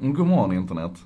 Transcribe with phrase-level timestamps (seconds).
[0.00, 1.04] Mm, god morgon internet.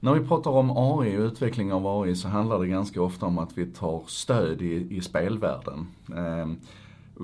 [0.00, 3.38] När vi pratar om AI och utveckling av AI så handlar det ganska ofta om
[3.38, 5.86] att vi tar stöd i, i spelvärlden.
[6.16, 6.48] Eh,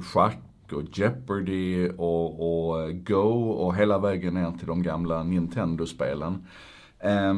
[0.03, 0.39] schack
[0.73, 6.47] och Jeopardy och, och, eh, Go och hela vägen ner till de gamla Nintendo-spelen.
[6.99, 7.35] Eh,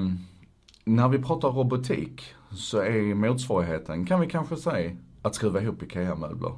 [0.85, 6.53] när vi pratar robotik så är motsvarigheten, kan vi kanske säga, att skruva ihop IKEA-möbler.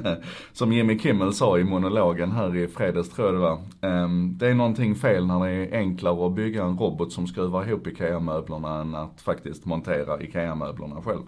[0.52, 3.58] Som Jimmy Kimmel sa i monologen här i fredags tror jag det var.
[4.04, 7.68] Um, det är någonting fel när det är enklare att bygga en robot som skruvar
[7.68, 11.22] ihop IKEA-möblerna än att faktiskt montera IKEA-möblerna själv.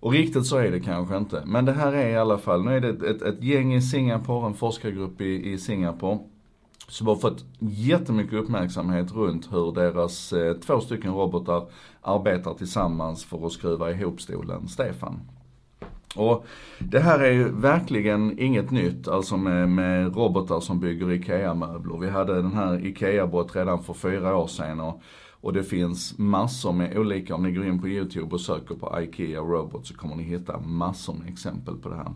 [0.00, 1.42] Och riktigt så är det kanske inte.
[1.46, 3.82] Men det här är i alla fall, nu är det ett, ett, ett gäng i
[3.82, 6.18] Singapore, en forskargrupp i, i Singapore.
[6.88, 11.66] Som har fått jättemycket uppmärksamhet runt hur deras eh, två stycken robotar
[12.02, 15.20] arbetar tillsammans för att skruva ihop stolen Stefan.
[16.16, 16.46] Och
[16.78, 21.98] det här är ju verkligen inget nytt, alltså med, med robotar som bygger IKEA-möbler.
[21.98, 25.02] Vi hade den här IKEA-bot redan för fyra år sedan och,
[25.40, 29.00] och det finns massor med olika, om ni går in på YouTube och söker på
[29.02, 32.12] IKEA Robot så kommer ni hitta massor med exempel på det här.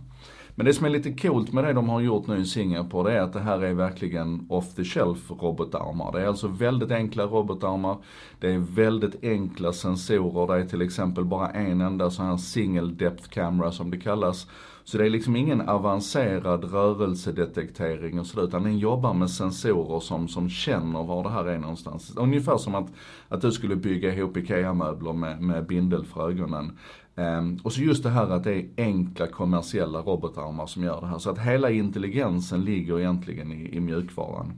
[0.55, 3.19] Men det som är lite coolt med det de har gjort nu i Singapore, det
[3.19, 6.13] är att det här är verkligen off the shelf robotarmar.
[6.13, 7.97] Det är alltså väldigt enkla robotarmar.
[8.41, 10.55] Det är väldigt enkla sensorer.
[10.55, 14.47] Det är till exempel bara en enda sån här single depth camera som det kallas.
[14.85, 20.29] Så det är liksom ingen avancerad rörelsedetektering och sådär, utan den jobbar med sensorer som,
[20.29, 22.17] som känner var det här är någonstans.
[22.17, 22.93] Ungefär som att,
[23.29, 26.79] att du skulle bygga ihop IKEA-möbler med, med bindel för ögonen.
[27.15, 31.07] Um, och så just det här att det är enkla kommersiella robotarmar som gör det
[31.07, 31.19] här.
[31.19, 34.53] Så att hela intelligensen ligger egentligen i, i mjukvaran.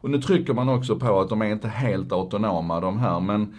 [0.00, 3.54] Och nu trycker man också på att de är inte helt autonoma de här, men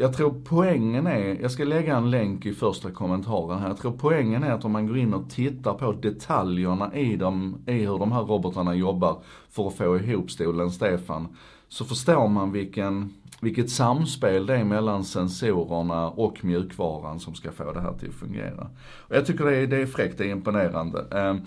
[0.00, 3.68] jag tror poängen är, jag ska lägga en länk i första kommentaren här.
[3.68, 7.56] Jag tror poängen är att om man går in och tittar på detaljerna i, dem,
[7.66, 9.18] i hur de här robotarna jobbar
[9.50, 11.28] för att få ihop stolen Stefan,
[11.68, 17.72] så förstår man vilken, vilket samspel det är mellan sensorerna och mjukvaran som ska få
[17.72, 18.70] det här till att fungera.
[18.98, 21.04] Och jag tycker det är, det är fräckt, det är imponerande.
[21.10, 21.40] Ehm,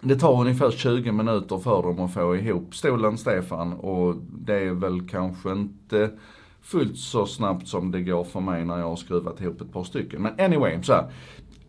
[0.00, 4.72] det tar ungefär 20 minuter för dem att få ihop stolen Stefan och det är
[4.72, 6.10] väl kanske inte
[6.70, 9.84] fullt så snabbt som det går för mig när jag har skruvat ihop ett par
[9.84, 10.22] stycken.
[10.22, 11.10] Men anyway, så här,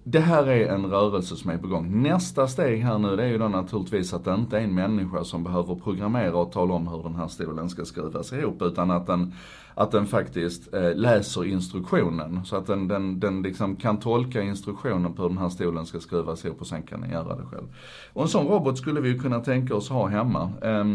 [0.03, 2.01] det här är en rörelse som är på gång.
[2.01, 5.23] Nästa steg här nu det är ju då naturligtvis att det inte är en människa
[5.23, 8.61] som behöver programmera och tala om hur den här stolen ska skruvas ihop.
[8.61, 9.33] Utan att den,
[9.75, 12.45] att den faktiskt eh, läser instruktionen.
[12.45, 15.99] Så att den, den, den liksom kan tolka instruktionen på hur den här stolen ska
[15.99, 17.67] skruvas ihop och sen kan den göra det själv.
[18.13, 20.51] Och en sån robot skulle vi ju kunna tänka oss ha hemma.
[20.61, 20.85] Eh,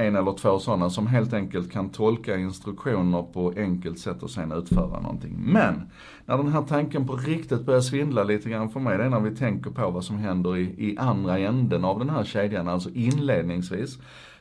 [0.00, 4.52] en eller två sådana som helt enkelt kan tolka instruktioner på enkelt sätt och sen
[4.52, 5.36] utföra någonting.
[5.38, 5.90] Men,
[6.26, 9.20] när den här tanken på riktigt börjar svindla lite grann för mig, det är när
[9.20, 12.90] vi tänker på vad som händer i, i andra änden av den här kedjan, alltså
[12.90, 13.98] inledningsvis.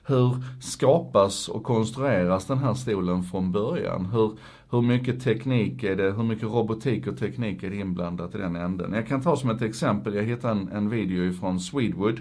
[0.10, 4.06] Hur skapas och konstrueras den här stolen från början?
[4.06, 4.38] Hur,
[4.72, 8.56] hur mycket teknik är det, hur mycket robotik och teknik är det inblandat i den
[8.56, 8.94] änden?
[8.94, 12.20] Jag kan ta som ett exempel, jag hittade en, en video ifrån Swedwood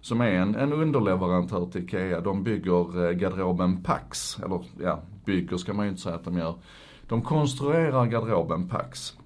[0.00, 2.20] som är en, en underleverantör till IKEA.
[2.20, 6.38] De bygger eh, garderoben Pax, eller ja, bygger ska man ju inte säga att de
[6.38, 6.54] gör.
[7.08, 9.16] De konstruerar garderoben Pax.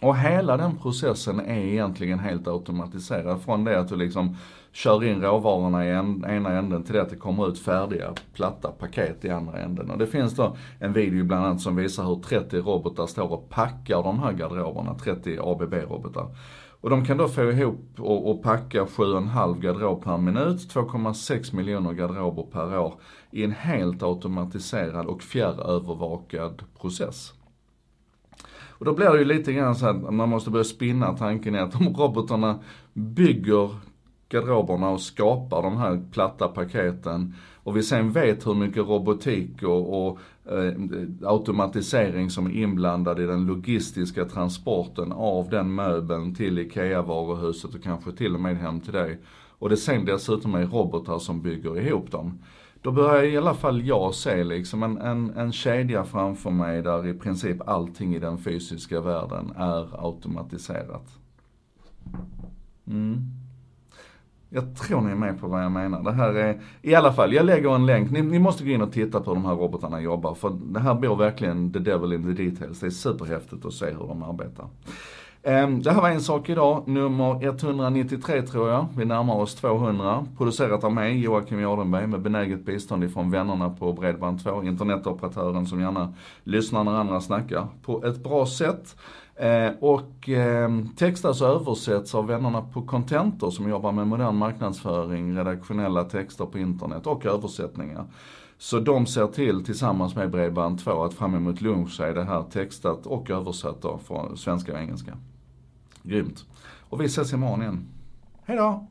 [0.00, 3.42] Och hela den processen är egentligen helt automatiserad.
[3.42, 4.36] Från det att du liksom
[4.72, 8.70] kör in råvarorna i en, ena änden till det att det kommer ut färdiga platta
[8.70, 9.90] paket i andra änden.
[9.90, 13.48] Och det finns då en video bland annat som visar hur 30 robotar står och
[13.48, 16.26] packar de här garderoberna, 30 ABB-robotar.
[16.80, 21.92] Och de kan då få ihop och, och packa 7,5 garderob per minut, 2,6 miljoner
[21.92, 22.94] garderober per år
[23.30, 27.32] i en helt automatiserad och fjärrövervakad process.
[28.78, 31.58] Och då blir det ju lite grann så att man måste börja spinna tanken i
[31.58, 32.58] att om robotarna
[32.92, 33.70] bygger
[34.28, 40.06] garderoberna och skapar de här platta paketen och vi sen vet hur mycket robotik och,
[40.06, 40.18] och
[40.52, 40.72] eh,
[41.22, 48.12] automatisering som är inblandad i den logistiska transporten av den möbeln till IKEA-varuhuset och kanske
[48.12, 49.18] till och med hem till dig.
[49.58, 52.38] Och det sen dessutom är robotar som bygger ihop dem.
[52.82, 57.06] Då börjar i alla fall jag se liksom en, en, en kedja framför mig där
[57.06, 61.18] i princip allting i den fysiska världen är automatiserat.
[62.86, 63.36] Mm.
[64.48, 66.02] Jag tror ni är med på vad jag menar.
[66.02, 68.10] Det här är, i alla fall, jag lägger en länk.
[68.10, 70.34] Ni, ni måste gå in och titta på hur de här robotarna jobbar.
[70.34, 72.80] För det här bor verkligen the devil in the details.
[72.80, 74.66] Det är superhäftigt att se hur de arbetar.
[75.48, 78.86] Ehm, det här var en sak idag, nummer 193 tror jag.
[78.96, 80.26] Vi närmar oss 200.
[80.36, 86.14] Producerat av mig, Joakim Jardenberg, med benäget bistånd ifrån vännerna på Bredband2, internetoperatören som gärna
[86.44, 88.96] lyssnar när andra snackar på ett bra sätt.
[89.36, 94.36] Ehm, och ehm, textas alltså och översätts av vännerna på Contentor som jobbar med modern
[94.36, 98.04] marknadsföring, redaktionella texter på internet och översättningar.
[98.58, 102.42] Så de ser till tillsammans med Bredband2 att fram emot lunch så är det här
[102.42, 105.12] textat och översatt då från svenska och engelska.
[106.06, 106.44] Grymt.
[106.88, 107.88] Och vi ses imorgon igen.
[108.44, 108.86] Hejdå!